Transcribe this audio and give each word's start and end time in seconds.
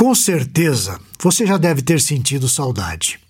Com 0.00 0.14
certeza, 0.14 0.98
você 1.22 1.44
já 1.44 1.58
deve 1.58 1.82
ter 1.82 2.00
sentido 2.00 2.48
saudade. 2.48 3.20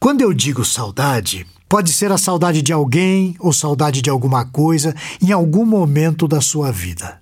Quando 0.00 0.22
eu 0.22 0.34
digo 0.34 0.64
saudade, 0.64 1.46
pode 1.68 1.92
ser 1.92 2.10
a 2.10 2.18
saudade 2.18 2.62
de 2.62 2.72
alguém 2.72 3.36
ou 3.38 3.52
saudade 3.52 4.02
de 4.02 4.10
alguma 4.10 4.44
coisa 4.44 4.92
em 5.22 5.30
algum 5.30 5.64
momento 5.64 6.26
da 6.26 6.40
sua 6.40 6.72
vida. 6.72 7.20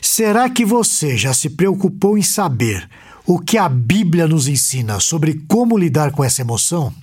Será 0.00 0.48
que 0.48 0.64
você 0.64 1.16
já 1.16 1.34
se 1.34 1.50
preocupou 1.50 2.16
em 2.16 2.22
saber 2.22 2.88
o 3.26 3.40
que 3.40 3.58
a 3.58 3.68
Bíblia 3.68 4.28
nos 4.28 4.46
ensina 4.46 5.00
sobre 5.00 5.42
como 5.48 5.76
lidar 5.76 6.12
com 6.12 6.22
essa 6.22 6.42
emoção? 6.42 6.94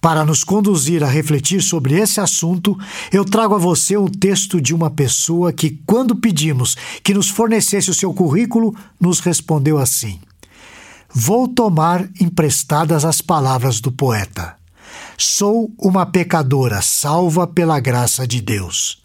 Para 0.00 0.24
nos 0.24 0.44
conduzir 0.44 1.02
a 1.02 1.08
refletir 1.08 1.60
sobre 1.60 1.98
esse 1.98 2.20
assunto, 2.20 2.78
eu 3.12 3.24
trago 3.24 3.56
a 3.56 3.58
você 3.58 3.96
um 3.96 4.06
texto 4.06 4.60
de 4.60 4.72
uma 4.72 4.90
pessoa 4.90 5.52
que, 5.52 5.80
quando 5.84 6.14
pedimos 6.14 6.76
que 7.02 7.12
nos 7.12 7.28
fornecesse 7.28 7.90
o 7.90 7.94
seu 7.94 8.14
currículo, 8.14 8.74
nos 9.00 9.18
respondeu 9.18 9.76
assim: 9.76 10.20
Vou 11.12 11.48
tomar 11.48 12.08
emprestadas 12.20 13.04
as 13.04 13.20
palavras 13.20 13.80
do 13.80 13.90
poeta. 13.90 14.56
Sou 15.16 15.72
uma 15.76 16.06
pecadora 16.06 16.80
salva 16.80 17.44
pela 17.46 17.80
graça 17.80 18.26
de 18.26 18.40
Deus. 18.40 19.02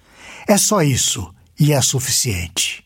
É 0.47 0.57
só 0.57 0.83
isso 0.83 1.33
e 1.59 1.73
é 1.73 1.81
suficiente. 1.81 2.82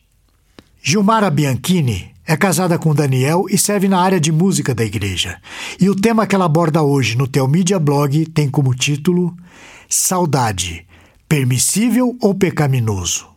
Gilmara 0.90 1.28
Bianchini 1.28 2.14
é 2.26 2.34
casada 2.34 2.78
com 2.78 2.94
Daniel 2.94 3.44
e 3.50 3.58
serve 3.58 3.88
na 3.88 4.00
área 4.00 4.18
de 4.18 4.32
música 4.32 4.74
da 4.74 4.82
igreja. 4.82 5.38
E 5.78 5.90
o 5.90 5.94
tema 5.94 6.26
que 6.26 6.34
ela 6.34 6.46
aborda 6.46 6.82
hoje 6.82 7.14
no 7.14 7.28
Teomídia 7.28 7.78
Blog 7.78 8.24
tem 8.24 8.48
como 8.48 8.74
título 8.74 9.36
Saudade, 9.86 10.86
permissível 11.28 12.16
ou 12.22 12.34
pecaminoso? 12.34 13.28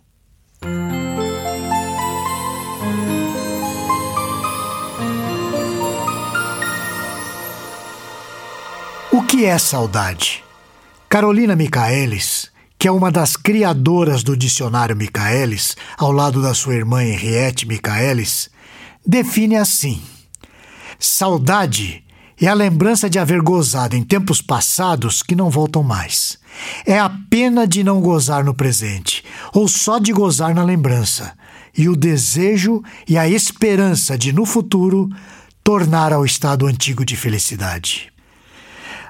O 9.12 9.24
que 9.24 9.44
é 9.44 9.57
saudade? 9.57 10.41
Carolina 11.10 11.54
Michaelis 11.54 12.51
que 12.82 12.87
é 12.87 12.91
uma 12.91 13.12
das 13.12 13.35
criadoras 13.35 14.24
do 14.24 14.35
dicionário 14.35 14.96
Michaelis, 14.96 15.77
ao 15.99 16.12
lado 16.12 16.41
da 16.41 16.51
sua 16.51 16.74
irmã 16.74 17.04
Henriette 17.04 17.68
Michaelis, 17.68 18.49
define 19.05 19.55
assim: 19.55 20.01
Saudade 20.98 22.04
é 22.41 22.48
a 22.48 22.55
lembrança 22.55 23.07
de 23.07 23.20
haver 23.20 23.40
gozado 23.40 23.96
em 23.96 24.01
tempos 24.01 24.41
passados 24.41 25.21
que 25.21 25.35
não 25.35 25.48
voltam 25.48 25.84
mais. 25.84 26.40
É 26.84 26.98
a 26.98 27.07
pena 27.29 27.68
de 27.68 27.84
não 27.84 28.01
gozar 28.01 28.43
no 28.43 28.51
presente, 28.51 29.23
ou 29.54 29.68
só 29.68 29.99
de 29.99 30.12
gozar 30.12 30.55
na 30.55 30.63
lembrança, 30.63 31.34
e 31.77 31.88
o 31.88 31.95
desejo 31.95 32.82
e 33.07 33.16
a 33.16 33.29
esperança 33.29 34.18
de, 34.18 34.34
no 34.34 34.43
futuro, 34.43 35.07
tornar 35.63 36.12
ao 36.12 36.26
estado 36.26 36.66
antigo 36.66 37.05
de 37.05 37.16
felicidade. 37.16 38.12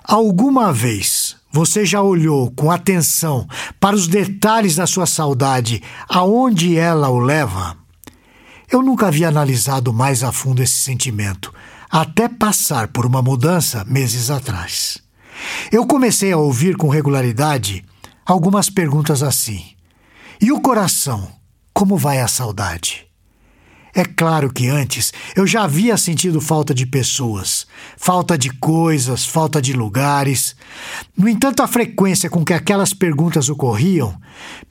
Alguma 0.03 0.73
vez 0.73 1.20
você 1.51 1.85
já 1.85 2.01
olhou 2.01 2.49
com 2.51 2.71
atenção 2.71 3.47
para 3.79 3.95
os 3.95 4.07
detalhes 4.07 4.75
da 4.75 4.87
sua 4.87 5.05
saudade, 5.05 5.83
aonde 6.07 6.77
ela 6.77 7.09
o 7.09 7.19
leva? 7.19 7.77
Eu 8.71 8.81
nunca 8.81 9.07
havia 9.07 9.27
analisado 9.27 9.91
mais 9.91 10.23
a 10.23 10.31
fundo 10.31 10.63
esse 10.63 10.79
sentimento, 10.79 11.53
até 11.89 12.29
passar 12.29 12.87
por 12.87 13.05
uma 13.05 13.21
mudança 13.21 13.83
meses 13.83 14.29
atrás. 14.29 14.97
Eu 15.71 15.85
comecei 15.85 16.31
a 16.31 16.37
ouvir 16.37 16.77
com 16.77 16.87
regularidade 16.87 17.83
algumas 18.25 18.69
perguntas 18.69 19.21
assim: 19.21 19.63
E 20.39 20.51
o 20.51 20.61
coração? 20.61 21.27
Como 21.73 21.97
vai 21.97 22.21
a 22.21 22.27
saudade? 22.27 23.10
É 23.93 24.05
claro 24.05 24.51
que 24.51 24.67
antes 24.67 25.11
eu 25.35 25.45
já 25.45 25.63
havia 25.63 25.97
sentido 25.97 26.39
falta 26.39 26.73
de 26.73 26.85
pessoas, 26.85 27.67
falta 27.97 28.37
de 28.37 28.49
coisas, 28.49 29.25
falta 29.25 29.61
de 29.61 29.73
lugares. 29.73 30.55
No 31.17 31.27
entanto, 31.27 31.61
a 31.61 31.67
frequência 31.67 32.29
com 32.29 32.45
que 32.45 32.53
aquelas 32.53 32.93
perguntas 32.93 33.49
ocorriam 33.49 34.15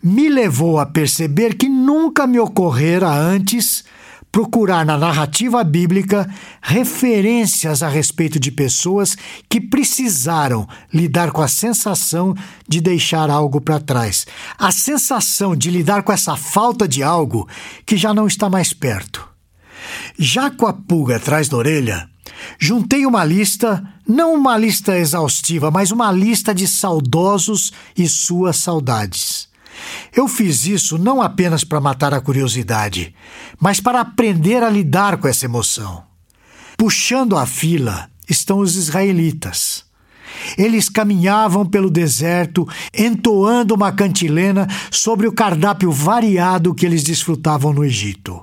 me 0.02 0.28
levou 0.28 0.78
a 0.78 0.86
perceber 0.86 1.54
que 1.54 1.68
nunca 1.68 2.26
me 2.26 2.40
ocorrera 2.40 3.08
antes 3.08 3.84
procurar 4.32 4.86
na 4.86 4.96
narrativa 4.96 5.62
bíblica 5.64 6.28
referências 6.62 7.82
a 7.82 7.88
respeito 7.88 8.38
de 8.38 8.50
pessoas 8.50 9.16
que 9.48 9.60
precisaram 9.60 10.68
lidar 10.92 11.32
com 11.32 11.42
a 11.42 11.48
sensação 11.48 12.34
de 12.68 12.80
deixar 12.80 13.28
algo 13.30 13.60
para 13.60 13.80
trás, 13.80 14.26
a 14.58 14.70
sensação 14.70 15.56
de 15.56 15.70
lidar 15.70 16.02
com 16.02 16.12
essa 16.12 16.36
falta 16.36 16.86
de 16.86 17.02
algo 17.02 17.48
que 17.84 17.96
já 17.96 18.14
não 18.14 18.26
está 18.26 18.48
mais 18.48 18.72
perto. 18.72 19.28
Já 20.18 20.50
com 20.50 20.66
a 20.66 20.72
pulga 20.72 21.16
atrás 21.16 21.48
da 21.48 21.56
orelha, 21.56 22.08
juntei 22.58 23.06
uma 23.06 23.24
lista, 23.24 23.82
não 24.06 24.34
uma 24.34 24.56
lista 24.56 24.96
exaustiva, 24.96 25.70
mas 25.70 25.90
uma 25.90 26.12
lista 26.12 26.54
de 26.54 26.68
saudosos 26.68 27.72
e 27.96 28.08
suas 28.08 28.56
saudades. 28.56 29.39
Eu 30.14 30.26
fiz 30.26 30.66
isso 30.66 30.98
não 30.98 31.22
apenas 31.22 31.62
para 31.62 31.80
matar 31.80 32.12
a 32.12 32.20
curiosidade, 32.20 33.14
mas 33.60 33.80
para 33.80 34.00
aprender 34.00 34.62
a 34.62 34.70
lidar 34.70 35.18
com 35.18 35.28
essa 35.28 35.44
emoção. 35.44 36.02
Puxando 36.76 37.36
a 37.36 37.46
fila 37.46 38.10
estão 38.28 38.58
os 38.58 38.76
israelitas. 38.76 39.84
Eles 40.56 40.88
caminhavam 40.88 41.66
pelo 41.66 41.90
deserto, 41.90 42.66
entoando 42.96 43.74
uma 43.74 43.92
cantilena 43.92 44.66
sobre 44.90 45.26
o 45.26 45.32
cardápio 45.32 45.90
variado 45.92 46.74
que 46.74 46.86
eles 46.86 47.02
desfrutavam 47.02 47.72
no 47.72 47.84
Egito. 47.84 48.40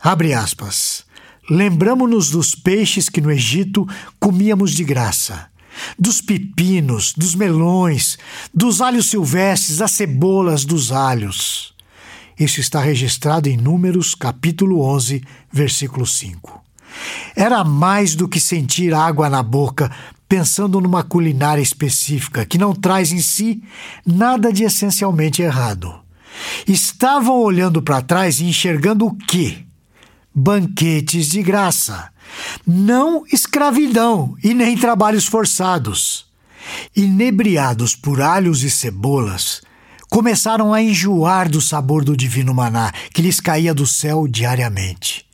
Abre 0.00 0.32
aspas. 0.32 1.04
Lembramos-nos 1.50 2.30
dos 2.30 2.54
peixes 2.54 3.08
que 3.08 3.20
no 3.20 3.30
Egito 3.30 3.86
comíamos 4.18 4.72
de 4.72 4.84
graça 4.84 5.51
dos 5.98 6.20
pepinos, 6.20 7.12
dos 7.16 7.34
melões, 7.34 8.18
dos 8.52 8.80
alhos 8.80 9.06
silvestres, 9.06 9.78
das 9.78 9.92
cebolas, 9.92 10.64
dos 10.64 10.92
alhos. 10.92 11.74
Isso 12.38 12.60
está 12.60 12.80
registrado 12.80 13.48
em 13.48 13.56
Números, 13.56 14.14
capítulo 14.14 14.80
11, 14.82 15.22
versículo 15.52 16.06
5. 16.06 16.62
Era 17.34 17.64
mais 17.64 18.14
do 18.14 18.28
que 18.28 18.40
sentir 18.40 18.92
água 18.92 19.28
na 19.30 19.42
boca 19.42 19.90
pensando 20.28 20.80
numa 20.80 21.02
culinária 21.02 21.60
específica 21.60 22.46
que 22.46 22.56
não 22.56 22.74
traz 22.74 23.12
em 23.12 23.20
si 23.20 23.62
nada 24.04 24.50
de 24.50 24.64
essencialmente 24.64 25.42
errado. 25.42 25.94
Estavam 26.66 27.38
olhando 27.38 27.82
para 27.82 28.00
trás 28.00 28.40
e 28.40 28.46
enxergando 28.46 29.06
o 29.06 29.14
quê? 29.14 29.58
Banquetes 30.34 31.26
de 31.26 31.42
graça 31.42 32.11
não 32.66 33.24
escravidão 33.32 34.36
e 34.42 34.54
nem 34.54 34.76
trabalhos 34.76 35.26
forçados. 35.26 36.26
Inebriados 36.94 37.96
por 37.96 38.20
alhos 38.20 38.62
e 38.62 38.70
cebolas, 38.70 39.62
começaram 40.08 40.72
a 40.72 40.82
enjoar 40.82 41.48
do 41.48 41.60
sabor 41.60 42.04
do 42.04 42.16
divino 42.16 42.54
maná 42.54 42.92
que 43.12 43.22
lhes 43.22 43.40
caía 43.40 43.74
do 43.74 43.86
céu 43.86 44.28
diariamente. 44.28 45.26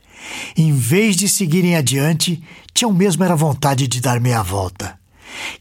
Em 0.57 0.73
vez 0.73 1.15
de 1.15 1.29
seguirem 1.29 1.75
adiante, 1.75 2.43
tinham 2.73 2.93
mesmo 2.93 3.23
era 3.23 3.35
vontade 3.35 3.87
de 3.87 4.01
dar 4.01 4.19
meia 4.19 4.41
volta. 4.41 4.97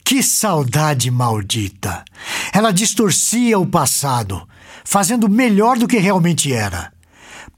Que 0.05 0.23
saudade 0.23 1.11
maldita! 1.11 2.05
Ela 2.53 2.73
distorcia 2.73 3.59
o 3.59 3.67
passado, 3.67 4.49
fazendo 4.85 5.29
melhor 5.29 5.79
do 5.79 5.87
que 5.87 5.99
realmente 5.99 6.53
era 6.53 6.93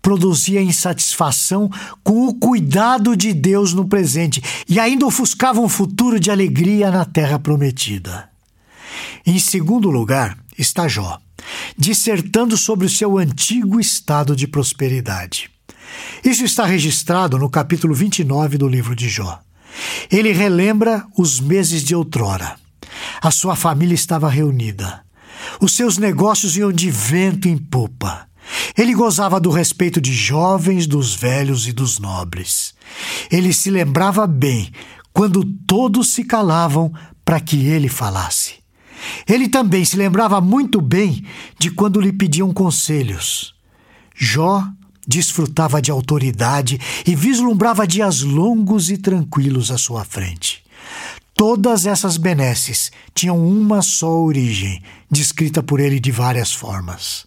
produzia 0.02 0.62
insatisfação 0.62 1.70
com 2.02 2.26
o 2.26 2.34
cuidado 2.34 3.16
de 3.16 3.32
Deus 3.32 3.72
no 3.72 3.86
presente 3.86 4.42
e 4.68 4.78
ainda 4.80 5.06
ofuscava 5.06 5.60
um 5.60 5.68
futuro 5.68 6.18
de 6.18 6.30
alegria 6.30 6.90
na 6.90 7.04
terra 7.04 7.38
prometida. 7.38 8.28
Em 9.26 9.38
segundo 9.38 9.90
lugar 9.90 10.38
está 10.58 10.88
Jó, 10.88 11.18
dissertando 11.76 12.56
sobre 12.56 12.86
o 12.86 12.90
seu 12.90 13.18
antigo 13.18 13.80
estado 13.80 14.34
de 14.34 14.46
prosperidade. 14.46 15.50
Isso 16.24 16.44
está 16.44 16.64
registrado 16.64 17.38
no 17.38 17.50
capítulo 17.50 17.94
29 17.94 18.58
do 18.58 18.68
livro 18.68 18.94
de 18.94 19.08
Jó. 19.08 19.40
Ele 20.10 20.32
relembra 20.32 21.06
os 21.16 21.40
meses 21.40 21.84
de 21.84 21.94
outrora. 21.94 22.56
A 23.22 23.30
sua 23.30 23.56
família 23.56 23.94
estava 23.94 24.28
reunida. 24.28 25.02
Os 25.60 25.72
seus 25.74 25.96
negócios 25.96 26.56
iam 26.56 26.72
de 26.72 26.90
vento 26.90 27.48
em 27.48 27.56
popa. 27.56 28.29
Ele 28.76 28.94
gozava 28.94 29.40
do 29.40 29.50
respeito 29.50 30.00
de 30.00 30.12
jovens, 30.12 30.86
dos 30.86 31.14
velhos 31.14 31.66
e 31.66 31.72
dos 31.72 31.98
nobres. 31.98 32.74
Ele 33.30 33.52
se 33.52 33.70
lembrava 33.70 34.26
bem 34.26 34.72
quando 35.12 35.44
todos 35.44 36.08
se 36.08 36.24
calavam 36.24 36.92
para 37.24 37.40
que 37.40 37.66
ele 37.66 37.88
falasse. 37.88 38.54
Ele 39.28 39.48
também 39.48 39.84
se 39.84 39.96
lembrava 39.96 40.40
muito 40.40 40.80
bem 40.80 41.24
de 41.58 41.70
quando 41.70 42.00
lhe 42.00 42.12
pediam 42.12 42.52
conselhos. 42.52 43.54
Jó 44.14 44.64
desfrutava 45.06 45.80
de 45.80 45.90
autoridade 45.90 46.78
e 47.06 47.14
vislumbrava 47.14 47.86
dias 47.86 48.20
longos 48.20 48.90
e 48.90 48.98
tranquilos 48.98 49.70
à 49.70 49.78
sua 49.78 50.04
frente. 50.04 50.62
Todas 51.34 51.86
essas 51.86 52.16
benesses 52.16 52.92
tinham 53.14 53.38
uma 53.44 53.80
só 53.80 54.20
origem, 54.20 54.82
descrita 55.10 55.62
por 55.62 55.80
ele 55.80 55.98
de 55.98 56.12
várias 56.12 56.52
formas. 56.52 57.26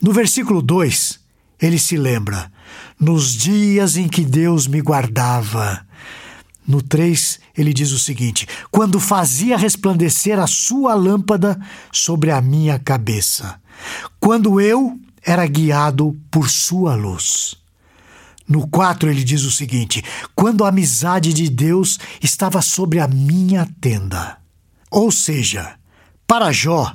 No 0.00 0.12
versículo 0.12 0.62
2, 0.62 1.18
ele 1.60 1.78
se 1.78 1.96
lembra, 1.96 2.50
nos 2.98 3.32
dias 3.32 3.96
em 3.96 4.08
que 4.08 4.24
Deus 4.24 4.66
me 4.66 4.80
guardava. 4.80 5.86
No 6.66 6.82
3, 6.82 7.40
ele 7.56 7.72
diz 7.72 7.92
o 7.92 7.98
seguinte: 7.98 8.46
quando 8.70 9.00
fazia 9.00 9.56
resplandecer 9.56 10.38
a 10.38 10.46
sua 10.46 10.94
lâmpada 10.94 11.58
sobre 11.90 12.30
a 12.30 12.40
minha 12.40 12.78
cabeça, 12.78 13.60
quando 14.20 14.60
eu 14.60 14.98
era 15.22 15.46
guiado 15.46 16.16
por 16.30 16.48
sua 16.48 16.94
luz. 16.94 17.56
No 18.46 18.66
4 18.66 19.10
ele 19.10 19.22
diz 19.22 19.44
o 19.44 19.50
seguinte: 19.50 20.02
quando 20.34 20.64
a 20.64 20.68
amizade 20.68 21.34
de 21.34 21.50
Deus 21.50 21.98
estava 22.22 22.62
sobre 22.62 22.98
a 22.98 23.06
minha 23.06 23.68
tenda. 23.80 24.38
Ou 24.90 25.10
seja, 25.10 25.74
para 26.26 26.50
Jó, 26.50 26.94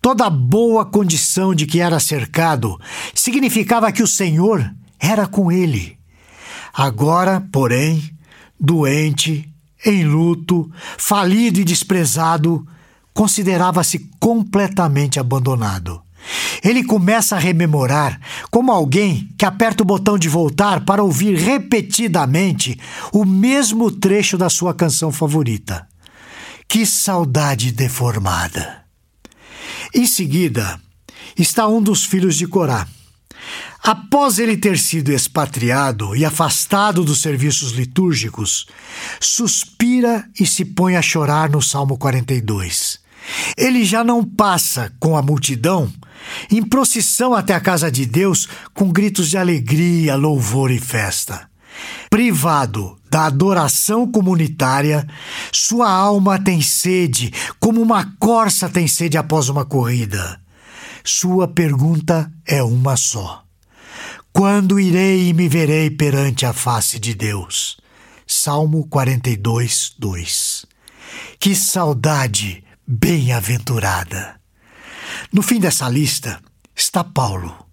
toda 0.00 0.30
boa 0.30 0.84
condição 0.84 1.54
de 1.54 1.66
que 1.66 1.80
era 1.80 2.00
cercado 2.00 2.80
significava 3.14 3.92
que 3.92 4.02
o 4.02 4.06
Senhor 4.06 4.72
era 4.98 5.26
com 5.26 5.50
ele. 5.50 5.98
Agora, 6.72 7.46
porém, 7.52 8.10
doente, 8.58 9.48
em 9.84 10.04
luto, 10.04 10.70
falido 10.98 11.60
e 11.60 11.64
desprezado, 11.64 12.66
considerava-se 13.12 14.10
completamente 14.18 15.18
abandonado. 15.18 16.00
Ele 16.62 16.84
começa 16.84 17.36
a 17.36 17.38
rememorar 17.38 18.20
como 18.50 18.70
alguém 18.70 19.28
que 19.38 19.46
aperta 19.46 19.82
o 19.82 19.86
botão 19.86 20.18
de 20.18 20.28
voltar 20.28 20.84
para 20.84 21.02
ouvir 21.02 21.34
repetidamente 21.34 22.78
o 23.12 23.24
mesmo 23.24 23.90
trecho 23.90 24.36
da 24.36 24.50
sua 24.50 24.74
canção 24.74 25.10
favorita. 25.10 25.88
Que 26.68 26.84
saudade 26.84 27.72
deformada! 27.72 28.79
Em 29.94 30.06
seguida, 30.06 30.80
está 31.36 31.66
um 31.68 31.82
dos 31.82 32.04
filhos 32.04 32.36
de 32.36 32.46
Corá, 32.46 32.86
Após 33.82 34.38
ele 34.38 34.56
ter 34.56 34.78
sido 34.78 35.10
expatriado 35.10 36.14
e 36.14 36.24
afastado 36.24 37.02
dos 37.02 37.22
serviços 37.22 37.72
litúrgicos, 37.72 38.66
suspira 39.18 40.28
e 40.38 40.46
se 40.46 40.66
põe 40.66 40.96
a 40.96 41.02
chorar 41.02 41.48
no 41.48 41.62
Salmo 41.62 41.96
42. 41.96 43.00
Ele 43.56 43.84
já 43.84 44.04
não 44.04 44.22
passa 44.22 44.92
com 45.00 45.16
a 45.16 45.22
multidão 45.22 45.90
em 46.50 46.62
procissão 46.62 47.34
até 47.34 47.54
a 47.54 47.60
casa 47.60 47.90
de 47.90 48.04
Deus 48.04 48.46
com 48.74 48.92
gritos 48.92 49.30
de 49.30 49.38
alegria, 49.38 50.14
louvor 50.14 50.70
e 50.70 50.78
festa. 50.78 51.48
Privado 52.10 52.98
da 53.10 53.26
adoração 53.26 54.10
comunitária, 54.10 55.06
sua 55.50 55.90
alma 55.90 56.38
tem 56.38 56.62
sede, 56.62 57.32
como 57.58 57.82
uma 57.82 58.14
corça 58.20 58.68
tem 58.68 58.86
sede 58.86 59.18
após 59.18 59.48
uma 59.48 59.64
corrida. 59.64 60.40
Sua 61.02 61.48
pergunta 61.48 62.32
é 62.46 62.62
uma 62.62 62.96
só: 62.96 63.42
Quando 64.32 64.78
irei 64.78 65.28
e 65.28 65.32
me 65.32 65.48
verei 65.48 65.90
perante 65.90 66.46
a 66.46 66.52
face 66.52 67.00
de 67.00 67.14
Deus? 67.14 67.78
Salmo 68.26 68.86
42, 68.86 69.94
2. 69.98 70.66
Que 71.40 71.56
saudade 71.56 72.62
bem-aventurada! 72.86 74.38
No 75.32 75.42
fim 75.42 75.58
dessa 75.58 75.88
lista 75.88 76.40
está 76.76 77.02
Paulo. 77.02 77.69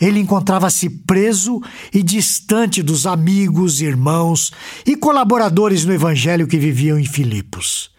Ele 0.00 0.20
encontrava-se 0.20 0.90
preso 0.90 1.60
e 1.92 2.02
distante 2.02 2.82
dos 2.82 3.06
amigos, 3.06 3.80
irmãos 3.80 4.52
e 4.84 4.96
colaboradores 4.96 5.84
no 5.84 5.92
evangelho 5.92 6.46
que 6.46 6.58
viviam 6.58 6.98
em 6.98 7.06
Filipos. 7.06 7.90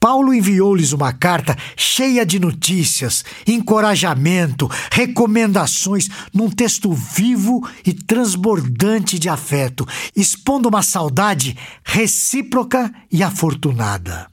Paulo 0.00 0.32
enviou-lhes 0.32 0.92
uma 0.92 1.12
carta 1.12 1.54
cheia 1.76 2.24
de 2.24 2.40
notícias, 2.40 3.22
encorajamento, 3.46 4.66
recomendações, 4.90 6.08
num 6.32 6.50
texto 6.50 6.90
vivo 6.90 7.68
e 7.84 7.92
transbordante 7.92 9.18
de 9.18 9.28
afeto, 9.28 9.86
expondo 10.16 10.70
uma 10.70 10.82
saudade 10.82 11.54
recíproca 11.84 12.90
e 13.12 13.22
afortunada. 13.22 14.26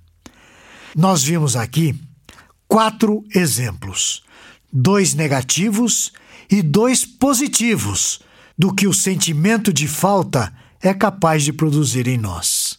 Nós 0.95 1.21
vimos 1.21 1.57
aqui 1.57 1.93
quatro 2.65 3.21
exemplos: 3.35 4.23
dois 4.71 5.13
negativos 5.13 6.13
e 6.13 6.26
dois 6.61 7.05
positivos 7.05 8.19
do 8.57 8.73
que 8.73 8.87
o 8.87 8.93
sentimento 8.93 9.71
de 9.71 9.87
falta 9.87 10.53
é 10.81 10.93
capaz 10.93 11.43
de 11.43 11.53
produzir 11.53 12.07
em 12.07 12.17
nós 12.17 12.77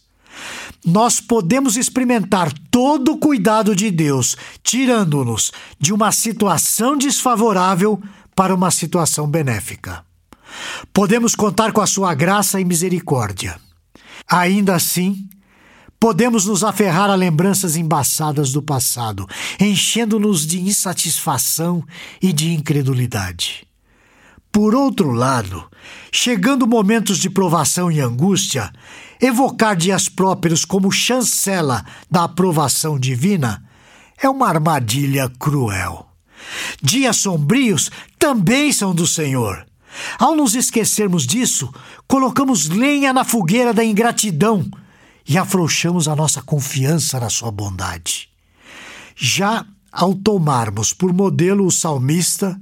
nós 0.85 1.19
podemos 1.19 1.75
experimentar 1.75 2.51
todo 2.71 3.13
o 3.13 3.17
cuidado 3.17 3.75
de 3.75 3.91
Deus, 3.91 4.37
tirando-nos 4.63 5.51
de 5.79 5.93
uma 5.93 6.11
situação 6.11 6.97
desfavorável 6.97 8.01
para 8.35 8.55
uma 8.55 8.71
situação 8.71 9.27
benéfica. 9.27 10.03
Podemos 10.93 11.35
contar 11.35 11.71
com 11.71 11.81
a 11.81 11.87
sua 11.87 12.13
graça 12.13 12.59
e 12.59 12.65
misericórdia. 12.65 13.59
Ainda 14.27 14.75
assim, 14.75 15.27
podemos 15.99 16.45
nos 16.45 16.63
aferrar 16.63 17.09
a 17.09 17.15
lembranças 17.15 17.75
embaçadas 17.75 18.51
do 18.51 18.61
passado, 18.61 19.27
enchendo-nos 19.59 20.47
de 20.47 20.61
insatisfação 20.61 21.83
e 22.21 22.31
de 22.31 22.53
incredulidade. 22.53 23.67
Por 24.51 24.73
outro 24.73 25.11
lado, 25.11 25.63
chegando 26.11 26.65
momentos 26.65 27.19
de 27.19 27.29
provação 27.29 27.91
e 27.91 27.99
angústia, 27.99 28.71
evocar 29.21 29.75
dias 29.75 30.09
próprios 30.09 30.65
como 30.65 30.91
chancela 30.91 31.85
da 32.09 32.23
aprovação 32.23 32.97
divina 32.97 33.63
é 34.21 34.27
uma 34.27 34.47
armadilha 34.47 35.29
cruel. 35.37 36.07
Dias 36.81 37.17
sombrios 37.17 37.91
também 38.17 38.71
são 38.71 38.95
do 38.95 39.05
Senhor. 39.05 39.65
Ao 40.17 40.35
nos 40.35 40.55
esquecermos 40.55 41.27
disso, 41.27 41.71
colocamos 42.07 42.69
lenha 42.69 43.11
na 43.11 43.23
fogueira 43.23 43.73
da 43.73 43.83
ingratidão 43.83 44.69
e 45.27 45.37
afrouxamos 45.37 46.07
a 46.07 46.15
nossa 46.15 46.41
confiança 46.41 47.19
na 47.19 47.29
Sua 47.29 47.51
bondade. 47.51 48.29
Já 49.15 49.65
ao 49.91 50.13
tomarmos 50.13 50.93
por 50.93 51.11
modelo 51.11 51.65
o 51.65 51.71
salmista, 51.71 52.59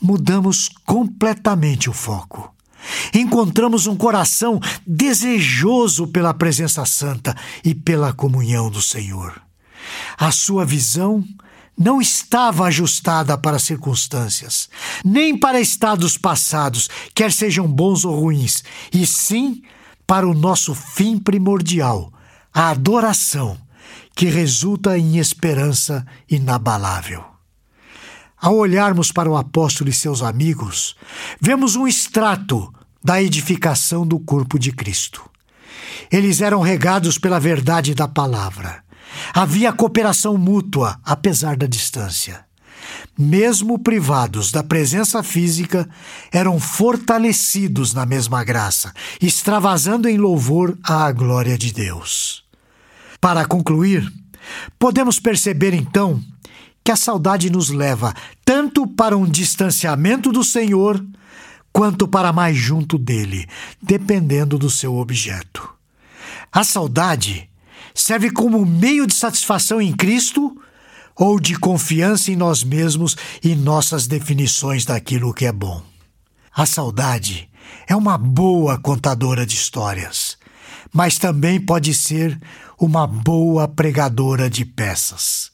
mudamos 0.00 0.68
completamente 0.86 1.90
o 1.90 1.92
foco. 1.92 2.54
Encontramos 3.12 3.86
um 3.86 3.96
coração 3.96 4.60
desejoso 4.86 6.06
pela 6.06 6.32
presença 6.32 6.84
santa 6.86 7.36
e 7.64 7.74
pela 7.74 8.12
comunhão 8.12 8.70
do 8.70 8.80
Senhor. 8.80 9.40
A 10.16 10.30
sua 10.30 10.64
visão 10.64 11.24
não 11.76 12.00
estava 12.00 12.66
ajustada 12.66 13.36
para 13.36 13.56
as 13.56 13.62
circunstâncias, 13.62 14.68
nem 15.04 15.36
para 15.36 15.60
estados 15.60 16.16
passados, 16.16 16.88
quer 17.14 17.32
sejam 17.32 17.66
bons 17.66 18.04
ou 18.04 18.18
ruins, 18.18 18.64
e 18.92 19.06
sim 19.06 19.62
para 19.62 19.77
o 20.26 20.32
nosso 20.32 20.74
fim 20.74 21.18
primordial, 21.18 22.10
a 22.52 22.70
adoração 22.70 23.58
que 24.16 24.24
resulta 24.24 24.96
em 24.96 25.18
esperança 25.18 26.06
inabalável. 26.28 27.22
Ao 28.40 28.56
olharmos 28.56 29.12
para 29.12 29.30
o 29.30 29.36
apóstolo 29.36 29.90
e 29.90 29.92
seus 29.92 30.22
amigos, 30.22 30.96
vemos 31.38 31.76
um 31.76 31.86
extrato 31.86 32.72
da 33.04 33.22
edificação 33.22 34.06
do 34.06 34.18
corpo 34.18 34.58
de 34.58 34.72
Cristo. 34.72 35.28
Eles 36.10 36.40
eram 36.40 36.62
regados 36.62 37.18
pela 37.18 37.38
verdade 37.38 37.94
da 37.94 38.08
palavra. 38.08 38.82
Havia 39.34 39.74
cooperação 39.74 40.38
mútua, 40.38 40.98
apesar 41.04 41.54
da 41.54 41.66
distância. 41.66 42.47
Mesmo 43.16 43.78
privados 43.78 44.52
da 44.52 44.62
presença 44.62 45.22
física, 45.22 45.88
eram 46.32 46.60
fortalecidos 46.60 47.92
na 47.92 48.06
mesma 48.06 48.44
graça, 48.44 48.92
extravasando 49.20 50.08
em 50.08 50.16
louvor 50.16 50.78
à 50.82 51.10
glória 51.12 51.58
de 51.58 51.72
Deus. 51.72 52.44
Para 53.20 53.44
concluir, 53.44 54.10
podemos 54.78 55.18
perceber 55.18 55.74
então 55.74 56.22
que 56.84 56.92
a 56.92 56.96
saudade 56.96 57.50
nos 57.50 57.68
leva 57.68 58.14
tanto 58.44 58.86
para 58.86 59.16
um 59.16 59.26
distanciamento 59.26 60.32
do 60.32 60.42
Senhor 60.42 61.04
quanto 61.72 62.08
para 62.08 62.32
mais 62.32 62.56
junto 62.56 62.96
dele, 62.96 63.46
dependendo 63.82 64.58
do 64.58 64.70
seu 64.70 64.96
objeto. 64.96 65.68
A 66.50 66.64
saudade 66.64 67.48
serve 67.94 68.30
como 68.30 68.64
meio 68.64 69.06
de 69.06 69.14
satisfação 69.14 69.80
em 69.80 69.92
Cristo 69.92 70.57
ou 71.18 71.40
de 71.40 71.58
confiança 71.58 72.30
em 72.30 72.36
nós 72.36 72.62
mesmos 72.62 73.16
e 73.42 73.54
nossas 73.56 74.06
definições 74.06 74.84
daquilo 74.84 75.34
que 75.34 75.44
é 75.46 75.52
bom. 75.52 75.82
A 76.54 76.64
saudade 76.64 77.50
é 77.86 77.96
uma 77.96 78.16
boa 78.16 78.78
contadora 78.78 79.44
de 79.44 79.54
histórias, 79.54 80.38
mas 80.92 81.18
também 81.18 81.60
pode 81.60 81.92
ser 81.92 82.40
uma 82.78 83.06
boa 83.06 83.66
pregadora 83.66 84.48
de 84.48 84.64
peças. 84.64 85.50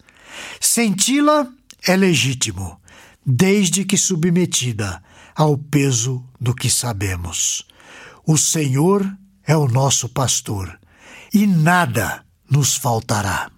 Senti-la 0.61 1.49
é 1.87 1.97
legítimo, 1.97 2.79
desde 3.25 3.85
que 3.85 3.97
submetida 3.97 5.03
ao 5.35 5.57
peso 5.57 6.25
do 6.41 6.55
que 6.55 6.69
sabemos. 6.69 7.65
O 8.27 8.37
Senhor 8.37 9.07
é 9.47 9.57
o 9.57 9.69
nosso 9.69 10.09
pastor 10.09 10.79
e 11.33 11.47
nada 11.47 12.25
nos 12.51 12.77
faltará. 12.77 13.54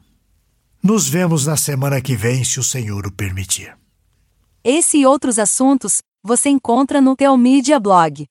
Nos 0.89 1.09
vemos 1.09 1.47
na 1.47 1.57
semana 1.57 2.01
que 2.01 2.15
vem, 2.15 2.45
se 2.45 2.61
o 2.61 2.63
Senhor 2.63 3.09
o 3.09 3.13
permitir. 3.13 3.77
Esse 4.63 4.99
e 4.99 5.05
outros 5.05 5.37
assuntos 5.37 6.01
você 6.23 6.49
encontra 6.49 7.01
no 7.01 7.17
Teomídia 7.17 7.81
Blog. 7.81 8.25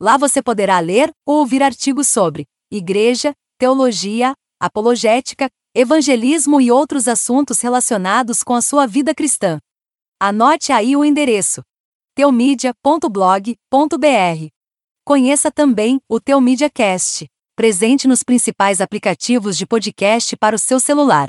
Lá 0.00 0.16
você 0.16 0.42
poderá 0.42 0.80
ler 0.80 1.12
ou 1.26 1.40
ouvir 1.40 1.62
artigos 1.62 2.08
sobre 2.08 2.46
igreja, 2.72 3.34
teologia, 3.58 4.32
apologética, 4.58 5.50
evangelismo 5.74 6.62
e 6.62 6.72
outros 6.72 7.06
assuntos 7.06 7.60
relacionados 7.60 8.42
com 8.42 8.54
a 8.54 8.62
sua 8.62 8.86
vida 8.86 9.14
cristã. 9.14 9.58
Anote 10.18 10.72
aí 10.72 10.96
o 10.96 11.04
endereço: 11.04 11.62
teomídia.blog.br. 12.14 14.48
Conheça 15.04 15.52
também 15.52 16.00
o 16.08 16.18
Teomídia 16.18 16.70
Cast, 16.70 17.28
presente 17.54 18.08
nos 18.08 18.22
principais 18.22 18.80
aplicativos 18.80 19.58
de 19.58 19.66
podcast 19.66 20.34
para 20.38 20.56
o 20.56 20.58
seu 20.58 20.80
celular. 20.80 21.28